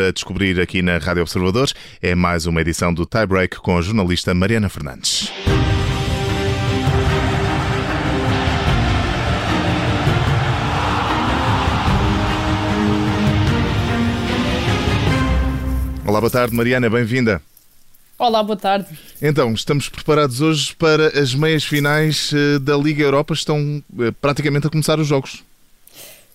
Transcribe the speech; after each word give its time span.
a 0.00 0.12
descobrir 0.12 0.60
aqui 0.60 0.82
na 0.82 0.98
Rádio 0.98 1.22
Observadores. 1.22 1.74
É 2.00 2.14
mais 2.14 2.46
uma 2.46 2.60
edição 2.60 2.92
do 2.92 3.04
Tie 3.04 3.26
Break 3.26 3.56
com 3.58 3.76
a 3.76 3.82
jornalista 3.82 4.32
Mariana 4.34 4.68
Fernandes. 4.68 5.30
Olá, 16.06 16.20
boa 16.20 16.30
tarde, 16.30 16.54
Mariana, 16.54 16.88
bem-vinda. 16.88 17.42
Olá, 18.18 18.42
boa 18.42 18.56
tarde. 18.56 18.88
Então, 19.22 19.52
estamos 19.52 19.88
preparados 19.88 20.40
hoje 20.40 20.74
para 20.74 21.20
as 21.20 21.34
meias 21.34 21.62
finais 21.62 22.32
eh, 22.34 22.58
da 22.58 22.76
Liga 22.76 23.02
Europa. 23.02 23.32
Estão 23.32 23.80
eh, 24.00 24.10
praticamente 24.20 24.66
a 24.66 24.70
começar 24.70 24.98
os 24.98 25.06
jogos. 25.06 25.44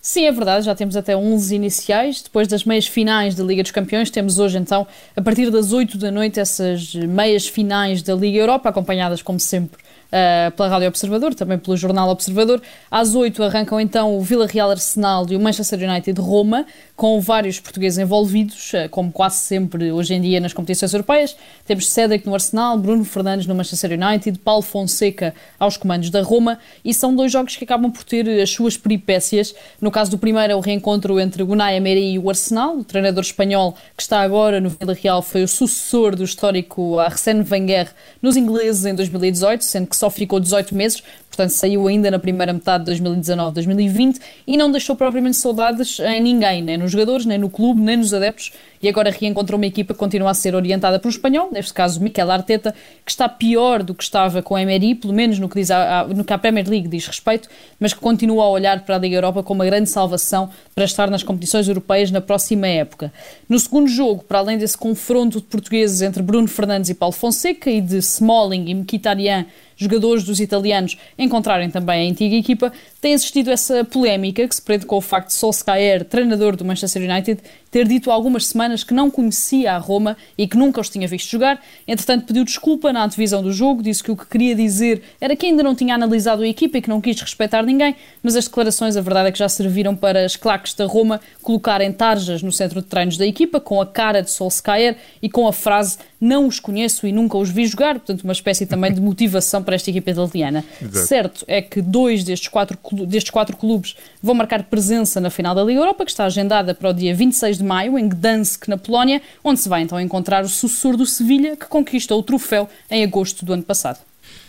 Sim, 0.06 0.26
é 0.26 0.32
verdade, 0.32 0.66
já 0.66 0.74
temos 0.74 0.98
até 0.98 1.16
11 1.16 1.56
iniciais. 1.56 2.20
Depois 2.20 2.46
das 2.46 2.62
meias 2.62 2.86
finais 2.86 3.34
da 3.34 3.42
Liga 3.42 3.62
dos 3.62 3.72
Campeões, 3.72 4.10
temos 4.10 4.38
hoje 4.38 4.58
então, 4.58 4.86
a 5.16 5.22
partir 5.22 5.50
das 5.50 5.72
8 5.72 5.96
da 5.96 6.10
noite, 6.10 6.38
essas 6.38 6.94
meias 6.94 7.48
finais 7.48 8.02
da 8.02 8.14
Liga 8.14 8.36
Europa, 8.36 8.68
acompanhadas, 8.68 9.22
como 9.22 9.40
sempre, 9.40 9.80
uh, 10.14 10.50
pela 10.52 10.68
Rádio 10.68 10.88
Observador, 10.88 11.34
também 11.34 11.58
pelo 11.58 11.76
Jornal 11.76 12.08
Observador. 12.08 12.62
Às 12.90 13.14
8 13.14 13.42
arrancam 13.42 13.80
então 13.80 14.16
o 14.16 14.20
Vila 14.20 14.46
Real 14.46 14.70
Arsenal 14.70 15.26
e 15.28 15.36
o 15.36 15.40
Manchester 15.40 15.88
United 15.88 16.20
Roma, 16.20 16.66
com 16.96 17.20
vários 17.20 17.58
portugueses 17.58 17.98
envolvidos, 17.98 18.72
uh, 18.72 18.88
como 18.90 19.10
quase 19.10 19.36
sempre 19.36 19.90
hoje 19.90 20.14
em 20.14 20.20
dia 20.20 20.40
nas 20.40 20.52
competições 20.52 20.92
europeias. 20.92 21.36
Temos 21.66 21.88
Cédric 21.88 22.26
no 22.26 22.34
Arsenal, 22.34 22.78
Bruno 22.78 23.04
Fernandes 23.04 23.46
no 23.46 23.54
Manchester 23.54 23.92
United, 23.92 24.38
Paulo 24.38 24.62
Fonseca 24.62 25.34
aos 25.58 25.76
comandos 25.76 26.10
da 26.10 26.22
Roma, 26.22 26.58
e 26.84 26.92
são 26.94 27.14
dois 27.14 27.32
jogos 27.32 27.56
que 27.56 27.64
acabam 27.64 27.90
por 27.90 28.04
ter 28.04 28.28
as 28.40 28.50
suas 28.50 28.76
peripécias. 28.76 29.54
No 29.80 29.90
caso 29.90 30.10
do 30.10 30.18
primeiro 30.18 30.52
é 30.52 30.56
o 30.56 30.60
reencontro 30.60 31.18
entre 31.18 31.42
o 31.42 31.50
Unai 31.50 31.76
Emery 31.76 32.14
e 32.14 32.18
o 32.18 32.28
Arsenal, 32.28 32.78
o 32.78 32.84
treinador 32.84 33.22
espanhol 33.22 33.76
que 33.96 34.02
está 34.02 34.20
agora 34.20 34.60
no 34.60 34.70
Vila 34.70 34.94
Real 34.94 35.22
foi 35.22 35.42
o 35.42 35.48
sucessor 35.48 36.14
do 36.16 36.24
histórico 36.24 36.98
Arsène 36.98 37.44
Wenger 37.48 37.90
nos 38.20 38.36
ingleses 38.36 38.84
em 38.84 38.94
2018, 38.94 39.64
sendo 39.64 39.83
que 39.86 39.96
só 39.96 40.10
ficou 40.10 40.40
18 40.40 40.74
meses, 40.74 41.02
portanto 41.34 41.50
saiu 41.50 41.86
ainda 41.88 42.10
na 42.10 42.18
primeira 42.18 42.52
metade 42.52 42.84
de 42.84 43.02
2019-2020 43.02 44.20
e 44.46 44.56
não 44.56 44.70
deixou 44.70 44.94
propriamente 44.94 45.36
saudades 45.36 45.98
em 45.98 46.20
ninguém, 46.20 46.62
nem 46.62 46.78
nos 46.78 46.92
jogadores, 46.92 47.26
nem 47.26 47.36
no 47.36 47.50
clube, 47.50 47.80
nem 47.80 47.96
nos 47.96 48.14
adeptos, 48.14 48.52
e 48.80 48.88
agora 48.88 49.10
reencontrou 49.10 49.58
uma 49.58 49.66
equipa 49.66 49.94
que 49.94 49.98
continua 49.98 50.30
a 50.30 50.34
ser 50.34 50.54
orientada 50.54 50.98
por 50.98 51.08
um 51.08 51.10
espanhol, 51.10 51.48
neste 51.50 51.72
caso 51.72 52.00
Miquel 52.00 52.30
Arteta, 52.30 52.74
que 53.04 53.10
está 53.10 53.28
pior 53.28 53.82
do 53.82 53.94
que 53.94 54.04
estava 54.04 54.42
com 54.42 54.54
a 54.54 54.62
Emery, 54.62 54.94
pelo 54.94 55.12
menos 55.12 55.38
no 55.38 55.48
que, 55.48 55.56
diz 55.56 55.70
a, 55.70 56.00
a, 56.00 56.06
no 56.06 56.22
que 56.22 56.32
a 56.32 56.38
Premier 56.38 56.68
League 56.68 56.86
diz 56.86 57.06
respeito, 57.06 57.48
mas 57.80 57.92
que 57.92 58.00
continua 58.00 58.44
a 58.44 58.48
olhar 58.48 58.84
para 58.84 58.96
a 58.96 58.98
Liga 58.98 59.16
Europa 59.16 59.42
como 59.42 59.60
uma 59.60 59.66
grande 59.66 59.88
salvação 59.88 60.50
para 60.74 60.84
estar 60.84 61.10
nas 61.10 61.22
competições 61.22 61.66
europeias 61.66 62.10
na 62.10 62.20
próxima 62.20 62.66
época. 62.66 63.12
No 63.48 63.58
segundo 63.58 63.88
jogo, 63.88 64.22
para 64.22 64.38
além 64.38 64.58
desse 64.58 64.76
confronto 64.76 65.40
de 65.40 65.46
portugueses 65.46 66.02
entre 66.02 66.22
Bruno 66.22 66.46
Fernandes 66.46 66.90
e 66.90 66.94
Paulo 66.94 67.14
Fonseca 67.14 67.70
e 67.70 67.80
de 67.80 67.96
Smalling 67.96 68.68
e 68.68 68.74
Mkhitaryan 68.74 69.46
jogadores 69.76 70.24
dos 70.24 70.40
italianos 70.40 70.96
encontrarem 71.24 71.70
também 71.70 72.08
a 72.08 72.10
antiga 72.10 72.36
equipa, 72.36 72.72
tem 73.00 73.12
existido 73.12 73.50
essa 73.50 73.84
polémica 73.84 74.46
que 74.46 74.54
se 74.54 74.62
prende 74.62 74.86
com 74.86 74.96
o 74.96 75.00
facto 75.00 75.28
de 75.28 75.34
Solskjaer, 75.34 76.04
treinador 76.04 76.56
do 76.56 76.64
Manchester 76.64 77.02
United, 77.02 77.40
ter 77.70 77.88
dito 77.88 78.10
há 78.10 78.14
algumas 78.14 78.46
semanas 78.46 78.84
que 78.84 78.94
não 78.94 79.10
conhecia 79.10 79.72
a 79.72 79.78
Roma 79.78 80.16
e 80.38 80.46
que 80.46 80.56
nunca 80.56 80.80
os 80.80 80.88
tinha 80.88 81.08
visto 81.08 81.28
jogar. 81.28 81.60
Entretanto, 81.88 82.24
pediu 82.24 82.44
desculpa 82.44 82.92
na 82.92 83.04
antevisão 83.04 83.42
do 83.42 83.52
jogo, 83.52 83.82
disse 83.82 84.00
que 84.00 84.12
o 84.12 84.16
que 84.16 84.26
queria 84.26 84.54
dizer 84.54 85.02
era 85.20 85.34
que 85.34 85.46
ainda 85.46 85.62
não 85.62 85.74
tinha 85.74 85.94
analisado 85.94 86.42
a 86.42 86.46
equipa 86.46 86.78
e 86.78 86.82
que 86.82 86.88
não 86.88 87.00
quis 87.00 87.20
respeitar 87.20 87.64
ninguém, 87.64 87.96
mas 88.22 88.36
as 88.36 88.44
declarações, 88.44 88.96
a 88.96 89.00
verdade 89.00 89.28
é 89.28 89.32
que 89.32 89.38
já 89.38 89.48
serviram 89.48 89.96
para 89.96 90.24
as 90.24 90.36
claques 90.36 90.72
da 90.74 90.86
Roma 90.86 91.20
colocarem 91.42 91.92
tarjas 91.92 92.42
no 92.42 92.52
centro 92.52 92.80
de 92.80 92.86
treinos 92.86 93.16
da 93.16 93.26
equipa, 93.26 93.58
com 93.58 93.80
a 93.80 93.86
cara 93.86 94.22
de 94.22 94.30
Solskjaer 94.30 94.96
e 95.20 95.28
com 95.28 95.48
a 95.48 95.52
frase 95.52 95.98
não 96.24 96.46
os 96.46 96.58
conheço 96.58 97.06
e 97.06 97.12
nunca 97.12 97.36
os 97.36 97.50
vi 97.50 97.66
jogar, 97.66 97.96
portanto, 97.96 98.22
uma 98.22 98.32
espécie 98.32 98.64
também 98.64 98.92
de 98.92 99.00
motivação 99.00 99.62
para 99.62 99.74
esta 99.74 99.90
equipa 99.90 100.10
italiana. 100.10 100.64
Exato. 100.80 101.06
Certo 101.06 101.44
é 101.46 101.60
que 101.60 101.82
dois 101.82 102.24
destes 102.24 102.48
quatro, 102.48 102.78
destes 103.06 103.30
quatro 103.30 103.56
clubes 103.56 103.94
vão 104.22 104.34
marcar 104.34 104.62
presença 104.64 105.20
na 105.20 105.28
final 105.28 105.54
da 105.54 105.62
Liga 105.62 105.80
Europa, 105.80 106.04
que 106.04 106.10
está 106.10 106.24
agendada 106.24 106.74
para 106.74 106.88
o 106.88 106.92
dia 106.94 107.14
26 107.14 107.58
de 107.58 107.64
maio, 107.64 107.98
em 107.98 108.08
Gdansk, 108.08 108.68
na 108.68 108.78
Polónia, 108.78 109.20
onde 109.44 109.60
se 109.60 109.68
vai 109.68 109.82
então 109.82 110.00
encontrar 110.00 110.44
o 110.44 110.48
sucessor 110.48 110.96
do 110.96 111.04
Sevilha, 111.04 111.56
que 111.56 111.66
conquista 111.66 112.14
o 112.14 112.22
troféu 112.22 112.68
em 112.90 113.04
agosto 113.04 113.44
do 113.44 113.52
ano 113.52 113.62
passado. 113.62 113.98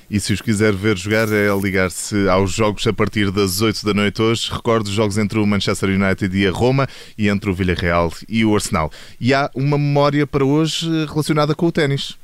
E 0.10 0.20
se 0.20 0.34
os 0.34 0.42
quiser 0.42 0.74
ver 0.74 0.98
jogar, 0.98 1.28
é 1.32 1.48
ligar-se 1.56 2.28
aos 2.30 2.52
jogos 2.52 2.86
a 2.86 2.94
partir 2.94 3.32
das 3.32 3.62
8 3.62 3.86
da 3.86 3.94
noite 3.94 4.22
hoje. 4.22 4.52
Recordo 4.52 4.88
os 4.88 4.94
jogos 4.94 5.18
entre 5.18 5.40
o 5.40 5.46
Manchester 5.46 5.90
United 5.90 6.38
e 6.38 6.48
a 6.48 6.52
Roma 6.52 6.88
e 7.18 7.28
entre 7.28 7.50
o 7.50 7.54
Villarreal 7.54 8.12
e 8.30 8.46
o 8.46 8.54
Arsenal. 8.54 8.92
E 9.20 9.34
há 9.34 9.50
uma 9.56 9.78
memória 9.78 10.28
para 10.28 10.46
hoje 10.46 10.88
relacionada 11.06 11.56
com 11.56 11.66
o 11.66 11.72
ténis. 11.72 12.16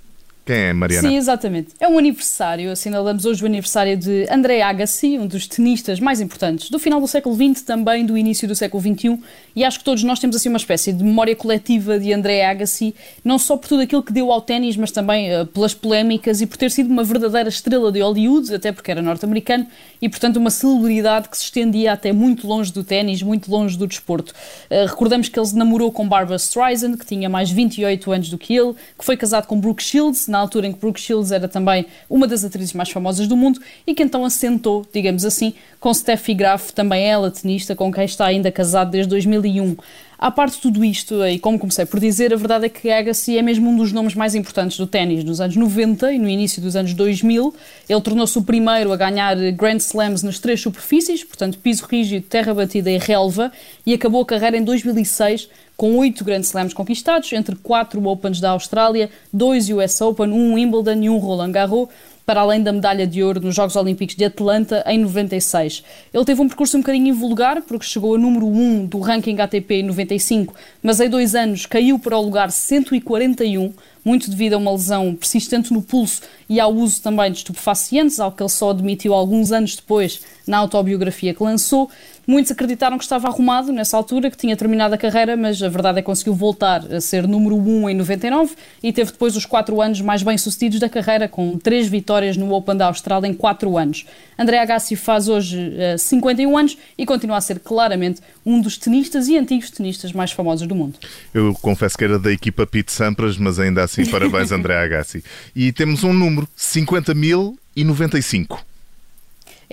Quem 0.43 0.55
é, 0.55 0.73
Mariana? 0.73 1.07
Sim, 1.07 1.17
exatamente. 1.17 1.69
É 1.79 1.87
um 1.87 1.99
aniversário. 1.99 2.71
Assinalamos 2.71 3.25
hoje 3.25 3.43
o 3.43 3.45
aniversário 3.45 3.95
de 3.95 4.27
André 4.29 4.61
Agassi, 4.63 5.19
um 5.19 5.27
dos 5.27 5.45
tenistas 5.45 5.99
mais 5.99 6.19
importantes 6.19 6.69
do 6.69 6.79
final 6.79 6.99
do 6.99 7.07
século 7.07 7.35
XX, 7.35 7.61
também 7.61 8.03
do 8.03 8.17
início 8.17 8.47
do 8.47 8.55
século 8.55 8.81
XXI. 8.81 9.19
E 9.55 9.63
acho 9.63 9.79
que 9.79 9.85
todos 9.85 10.03
nós 10.03 10.19
temos 10.19 10.35
assim 10.35 10.49
uma 10.49 10.57
espécie 10.57 10.91
de 10.91 11.03
memória 11.03 11.35
coletiva 11.35 11.99
de 11.99 12.11
André 12.11 12.43
Agassi, 12.43 12.95
não 13.23 13.37
só 13.37 13.55
por 13.55 13.67
tudo 13.67 13.83
aquilo 13.83 14.01
que 14.01 14.11
deu 14.11 14.31
ao 14.31 14.41
ténis, 14.41 14.75
mas 14.75 14.91
também 14.91 15.29
uh, 15.31 15.45
pelas 15.45 15.75
polémicas 15.75 16.41
e 16.41 16.47
por 16.47 16.57
ter 16.57 16.71
sido 16.71 16.89
uma 16.89 17.03
verdadeira 17.03 17.49
estrela 17.49 17.91
de 17.91 18.01
Hollywood, 18.01 18.53
até 18.55 18.71
porque 18.71 18.89
era 18.89 19.01
norte-americano, 19.01 19.67
e 20.01 20.09
portanto 20.09 20.37
uma 20.37 20.49
celebridade 20.49 21.29
que 21.29 21.37
se 21.37 21.43
estendia 21.43 21.93
até 21.93 22.11
muito 22.11 22.47
longe 22.47 22.73
do 22.73 22.83
ténis, 22.83 23.21
muito 23.21 23.51
longe 23.51 23.77
do 23.77 23.85
desporto. 23.85 24.33
Uh, 24.71 24.87
recordamos 24.87 25.29
que 25.29 25.37
ele 25.37 25.45
se 25.45 25.55
namorou 25.55 25.91
com 25.91 26.07
Barbara 26.07 26.37
Streisand, 26.37 26.97
que 26.97 27.05
tinha 27.05 27.29
mais 27.29 27.51
28 27.51 28.11
anos 28.11 28.29
do 28.29 28.39
que 28.39 28.55
ele, 28.55 28.73
que 28.97 29.05
foi 29.05 29.15
casado 29.15 29.45
com 29.45 29.59
Brooke 29.59 29.83
Shields, 29.83 30.30
na 30.31 30.39
altura 30.39 30.67
em 30.67 30.73
que 30.73 30.79
Brooke 30.79 30.99
Shields 30.99 31.31
era 31.31 31.47
também 31.47 31.85
uma 32.09 32.25
das 32.25 32.43
atrizes 32.43 32.73
mais 32.73 32.89
famosas 32.89 33.27
do 33.27 33.37
mundo 33.37 33.59
e 33.85 33.93
que 33.93 34.01
então 34.01 34.25
assentou, 34.25 34.85
digamos 34.91 35.25
assim, 35.25 35.53
com 35.79 35.93
Steffi 35.93 36.33
Graf, 36.33 36.71
também 36.71 37.03
ela 37.03 37.29
tenista, 37.29 37.75
com 37.75 37.91
quem 37.91 38.05
está 38.05 38.25
ainda 38.25 38.51
casado 38.51 38.91
desde 38.91 39.09
2001. 39.09 39.75
À 40.21 40.29
parte 40.29 40.57
de 40.57 40.61
tudo 40.61 40.85
isto, 40.85 41.25
e 41.25 41.39
como 41.39 41.57
comecei 41.57 41.83
por 41.83 41.99
dizer, 41.99 42.31
a 42.31 42.35
verdade 42.37 42.67
é 42.67 42.69
que 42.69 42.91
Agassi 42.91 43.39
é 43.39 43.41
mesmo 43.41 43.71
um 43.71 43.75
dos 43.75 43.91
nomes 43.91 44.13
mais 44.13 44.35
importantes 44.35 44.77
do 44.77 44.85
ténis 44.85 45.23
nos 45.23 45.41
anos 45.41 45.55
90 45.55 46.13
e 46.13 46.19
no 46.19 46.29
início 46.29 46.61
dos 46.61 46.75
anos 46.75 46.93
2000. 46.93 47.51
Ele 47.89 48.01
tornou-se 48.01 48.37
o 48.37 48.43
primeiro 48.43 48.93
a 48.93 48.95
ganhar 48.95 49.35
Grand 49.53 49.77
Slams 49.77 50.21
nas 50.21 50.37
três 50.37 50.61
superfícies, 50.61 51.23
portanto 51.23 51.57
piso 51.57 51.87
rígido, 51.89 52.23
terra 52.27 52.53
batida 52.53 52.91
e 52.91 52.99
relva, 52.99 53.51
e 53.83 53.95
acabou 53.95 54.21
a 54.21 54.25
carreira 54.27 54.55
em 54.55 54.63
2006 54.63 55.49
com 55.75 55.97
oito 55.97 56.23
Grand 56.23 56.41
Slams 56.41 56.75
conquistados, 56.75 57.33
entre 57.33 57.55
quatro 57.55 58.05
Opens 58.05 58.39
da 58.39 58.51
Austrália, 58.51 59.09
dois 59.33 59.71
US 59.71 59.99
Open, 60.01 60.31
um 60.31 60.53
Wimbledon 60.53 61.01
e 61.01 61.09
um 61.09 61.17
Roland 61.17 61.51
Garros, 61.51 61.89
para 62.31 62.39
além 62.39 62.63
da 62.63 62.71
medalha 62.71 63.05
de 63.05 63.21
ouro 63.21 63.41
nos 63.41 63.53
Jogos 63.53 63.75
Olímpicos 63.75 64.15
de 64.15 64.23
Atlanta 64.23 64.81
em 64.87 64.97
96. 64.99 65.83
Ele 66.13 66.23
teve 66.23 66.39
um 66.41 66.47
percurso 66.47 66.77
um 66.77 66.79
bocadinho 66.79 67.09
invulgar, 67.09 67.61
porque 67.61 67.83
chegou 67.83 68.15
a 68.15 68.17
número 68.17 68.47
1 68.47 68.85
do 68.85 69.01
ranking 69.01 69.37
ATP 69.37 69.81
em 69.81 69.83
95, 69.83 70.55
mas 70.81 71.01
em 71.01 71.09
dois 71.09 71.35
anos 71.35 71.65
caiu 71.65 71.99
para 71.99 72.17
o 72.17 72.21
lugar 72.21 72.49
141, 72.49 73.73
muito 74.05 74.29
devido 74.29 74.53
a 74.53 74.57
uma 74.59 74.71
lesão 74.71 75.13
persistente 75.13 75.73
no 75.73 75.81
pulso 75.81 76.21
e 76.47 76.57
ao 76.57 76.73
uso 76.73 77.01
também 77.01 77.29
de 77.29 77.39
estupefacientes, 77.39 78.17
algo 78.17 78.37
que 78.37 78.43
ele 78.43 78.49
só 78.49 78.69
admitiu 78.69 79.13
alguns 79.13 79.51
anos 79.51 79.75
depois 79.75 80.21
na 80.47 80.59
autobiografia 80.59 81.33
que 81.33 81.43
lançou. 81.43 81.91
Muitos 82.31 82.49
acreditaram 82.49 82.97
que 82.97 83.03
estava 83.03 83.27
arrumado 83.27 83.73
nessa 83.73 83.97
altura, 83.97 84.31
que 84.31 84.37
tinha 84.37 84.55
terminado 84.55 84.95
a 84.95 84.97
carreira, 84.97 85.35
mas 85.35 85.61
a 85.61 85.67
verdade 85.67 85.99
é 85.99 86.01
que 86.01 86.05
conseguiu 86.05 86.33
voltar 86.33 86.81
a 86.89 87.01
ser 87.01 87.27
número 87.27 87.57
1 87.57 87.89
em 87.89 87.93
99 87.93 88.55
e 88.81 88.93
teve 88.93 89.11
depois 89.11 89.35
os 89.35 89.45
quatro 89.45 89.81
anos 89.81 89.99
mais 89.99 90.23
bem-sucedidos 90.23 90.79
da 90.79 90.87
carreira, 90.87 91.27
com 91.27 91.57
três 91.57 91.89
vitórias 91.89 92.37
no 92.37 92.53
Open 92.53 92.77
da 92.77 92.85
Austrália 92.85 93.27
em 93.27 93.33
quatro 93.33 93.77
anos. 93.77 94.05
André 94.39 94.59
Agassi 94.59 94.95
faz 94.95 95.27
hoje 95.27 95.57
uh, 95.57 95.81
eh, 95.81 95.97
51 95.97 96.57
anos 96.57 96.77
e 96.97 97.05
continua 97.05 97.35
a 97.35 97.41
ser 97.41 97.59
claramente 97.59 98.21
um 98.45 98.61
dos 98.61 98.77
tenistas 98.77 99.27
e 99.27 99.37
antigos 99.37 99.69
tenistas 99.69 100.13
mais 100.13 100.31
famosos 100.31 100.65
do 100.65 100.73
mundo. 100.73 100.97
Eu 101.33 101.53
confesso 101.55 101.97
que 101.97 102.05
era 102.05 102.17
da 102.17 102.31
equipa 102.31 102.65
Pete 102.65 102.93
Sampras, 102.93 103.37
mas 103.37 103.59
ainda 103.59 103.83
assim 103.83 104.05
parabéns 104.05 104.53
André 104.53 104.77
Agassi. 104.77 105.21
E 105.53 105.73
temos 105.73 106.05
um 106.05 106.13
número, 106.13 106.47
50.095. 106.57 108.70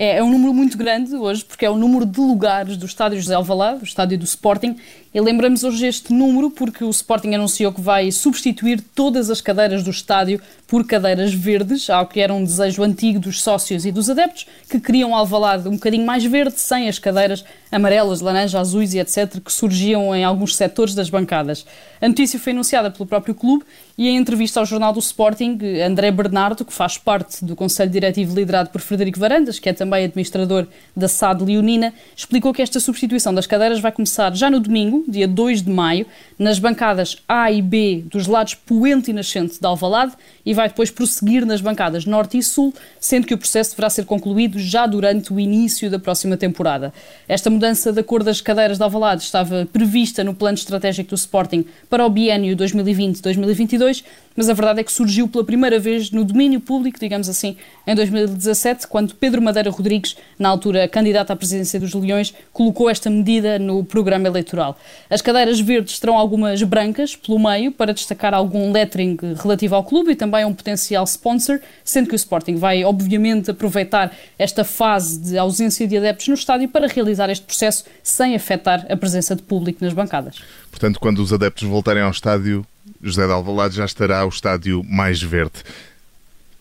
É, 0.01 0.19
é 0.19 0.23
um 0.23 0.31
número 0.31 0.53
muito 0.53 0.77
grande 0.77 1.13
hoje, 1.13 1.43
porque 1.43 1.65
é 1.65 1.69
o 1.69 1.75
número 1.75 2.05
de 2.05 2.21
lugares 2.21 2.77
do 2.77 2.85
estádio 2.85 3.19
José 3.19 3.35
Alvalade, 3.35 3.81
o 3.81 3.83
estádio 3.83 4.17
do 4.17 4.23
Sporting, 4.23 4.77
e 5.11 5.19
lembramos 5.19 5.63
hoje 5.63 5.87
este 5.87 6.13
número 6.13 6.51
porque 6.51 6.83
o 6.83 6.89
Sporting 6.91 7.33
anunciou 7.33 7.73
que 7.73 7.81
vai 7.81 8.11
substituir 8.11 8.79
todas 8.79 9.31
as 9.31 9.41
cadeiras 9.41 9.83
do 9.83 9.89
estádio 9.89 10.39
por 10.67 10.85
cadeiras 10.85 11.33
verdes, 11.33 11.89
algo 11.89 12.11
que 12.11 12.19
era 12.19 12.31
um 12.31 12.43
desejo 12.43 12.83
antigo 12.83 13.19
dos 13.19 13.41
sócios 13.41 13.87
e 13.87 13.91
dos 13.91 14.07
adeptos, 14.07 14.45
que 14.69 14.79
queriam 14.79 15.15
Alvalade 15.15 15.67
um 15.67 15.73
bocadinho 15.73 16.05
mais 16.05 16.23
verde, 16.23 16.59
sem 16.59 16.87
as 16.87 16.99
cadeiras 16.99 17.43
amarelas, 17.71 18.21
laranja, 18.21 18.59
azuis 18.59 18.93
e 18.93 18.99
etc., 18.99 19.41
que 19.43 19.51
surgiam 19.51 20.15
em 20.15 20.23
alguns 20.23 20.55
setores 20.55 20.93
das 20.93 21.09
bancadas. 21.09 21.65
A 21.99 22.07
notícia 22.07 22.39
foi 22.39 22.53
anunciada 22.53 22.91
pelo 22.91 23.07
próprio 23.07 23.33
clube 23.33 23.65
e 23.97 24.07
em 24.07 24.15
entrevista 24.15 24.59
ao 24.59 24.65
jornal 24.65 24.93
do 24.93 24.99
Sporting, 24.99 25.57
André 25.83 26.11
Bernardo, 26.11 26.63
que 26.63 26.71
faz 26.71 26.99
parte 26.99 27.43
do 27.43 27.55
Conselho 27.55 27.89
Diretivo 27.89 28.35
liderado 28.35 28.69
por 28.69 28.79
Frederico 28.79 29.19
Varandas, 29.19 29.57
que 29.57 29.69
é 29.69 29.73
também 29.73 29.88
administrador 29.97 30.67
da 30.95 31.07
SAD 31.07 31.43
Leonina, 31.43 31.93
explicou 32.15 32.53
que 32.53 32.61
esta 32.61 32.79
substituição 32.79 33.33
das 33.33 33.45
cadeiras 33.45 33.79
vai 33.79 33.91
começar 33.91 34.35
já 34.35 34.49
no 34.49 34.59
domingo, 34.59 34.79
domingo, 34.79 35.03
dia 35.07 35.27
2 35.27 35.63
de 35.63 35.69
maio, 35.69 36.05
nas 36.37 36.59
bancadas 36.59 37.17
A 37.27 37.51
e 37.51 37.61
B 37.61 38.03
dos 38.09 38.27
lados 38.27 38.53
poente 38.53 39.11
e 39.11 39.13
nascente 39.13 39.59
de 39.59 39.65
Alvalade 39.65 40.13
e 40.45 40.53
vai 40.53 40.69
depois 40.69 40.89
prosseguir 40.89 41.45
nas 41.45 41.61
bancadas 41.61 42.05
Norte 42.05 42.37
e 42.37 42.43
Sul, 42.43 42.73
sendo 42.99 43.27
que 43.27 43.33
o 43.33 43.37
processo 43.37 43.71
deverá 43.71 43.89
ser 43.89 44.05
concluído 44.05 44.57
já 44.57 44.85
durante 44.85 45.33
o 45.33 45.39
início 45.39 45.89
da 45.89 45.99
próxima 45.99 46.37
temporada. 46.37 46.93
Esta 47.27 47.49
mudança 47.49 47.91
da 47.91 48.03
cor 48.03 48.23
das 48.23 48.41
cadeiras 48.41 48.77
de 48.77 48.83
Alvalade 48.83 49.23
estava 49.23 49.67
prevista 49.71 50.23
no 50.23 50.33
plano 50.33 50.55
estratégico 50.55 51.09
do 51.09 51.15
Sporting 51.15 51.65
para 51.89 52.05
o 52.05 52.09
biênio 52.09 52.55
2020-2022, 52.55 54.03
mas 54.35 54.49
a 54.49 54.53
verdade 54.53 54.79
é 54.79 54.83
que 54.83 54.91
surgiu 54.91 55.27
pela 55.27 55.43
primeira 55.43 55.79
vez 55.79 56.11
no 56.11 56.23
domínio 56.23 56.61
público, 56.61 56.97
digamos 56.99 57.27
assim, 57.27 57.57
em 57.85 57.93
2017, 57.93 58.87
quando 58.87 59.13
Pedro 59.15 59.41
Madeira 59.41 59.69
Rodrigues, 59.79 60.17
na 60.37 60.49
altura 60.49 60.87
candidato 60.87 61.31
à 61.31 61.35
presidência 61.35 61.79
dos 61.79 61.93
Leões, 61.93 62.33
colocou 62.51 62.89
esta 62.89 63.09
medida 63.09 63.57
no 63.57 63.83
programa 63.83 64.27
eleitoral. 64.27 64.77
As 65.09 65.21
cadeiras 65.21 65.59
verdes 65.59 65.99
terão 65.99 66.17
algumas 66.17 66.61
brancas 66.63 67.15
pelo 67.15 67.39
meio 67.39 67.71
para 67.71 67.93
destacar 67.93 68.33
algum 68.33 68.71
lettering 68.71 69.17
relativo 69.41 69.75
ao 69.75 69.83
clube 69.83 70.11
e 70.11 70.15
também 70.15 70.43
a 70.43 70.47
um 70.47 70.53
potencial 70.53 71.05
sponsor, 71.05 71.59
sendo 71.83 72.09
que 72.09 72.13
o 72.13 72.17
Sporting 72.17 72.55
vai, 72.55 72.83
obviamente, 72.83 73.49
aproveitar 73.49 74.11
esta 74.37 74.63
fase 74.63 75.17
de 75.17 75.37
ausência 75.37 75.87
de 75.87 75.97
adeptos 75.97 76.27
no 76.27 76.33
estádio 76.33 76.67
para 76.67 76.87
realizar 76.87 77.29
este 77.29 77.45
processo 77.45 77.85
sem 78.03 78.35
afetar 78.35 78.85
a 78.89 78.97
presença 78.97 79.35
de 79.35 79.41
público 79.41 79.83
nas 79.83 79.93
bancadas. 79.93 80.35
Portanto, 80.69 80.99
quando 80.99 81.19
os 81.19 81.31
adeptos 81.31 81.67
voltarem 81.67 82.03
ao 82.03 82.11
estádio, 82.11 82.65
José 83.01 83.25
de 83.25 83.31
Alvalade 83.31 83.75
já 83.75 83.85
estará 83.85 84.25
o 84.25 84.29
estádio 84.29 84.83
mais 84.83 85.21
verde. 85.21 85.63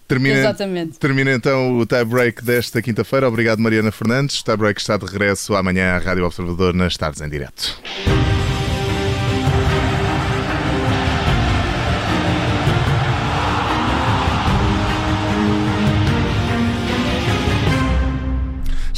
Termina, 0.09 0.39
Exatamente. 0.39 0.99
Termina 0.99 1.35
então 1.35 1.77
o 1.77 1.85
tie-break 1.85 2.43
desta 2.43 2.81
quinta-feira. 2.81 3.29
Obrigado, 3.29 3.59
Mariana 3.59 3.93
Fernandes. 3.93 4.41
O 4.41 4.45
tie-break 4.45 4.81
está 4.81 4.97
de 4.97 5.05
regresso 5.05 5.55
amanhã 5.55 5.97
à 5.97 5.99
Rádio 5.99 6.25
Observador 6.25 6.73
nas 6.73 6.97
tardes 6.97 7.21
em 7.21 7.29
direto. 7.29 7.79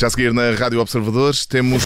Já 0.00 0.06
a 0.06 0.10
seguir 0.10 0.32
na 0.32 0.52
Rádio 0.52 0.80
Observadores 0.80 1.44
temos 1.44 1.78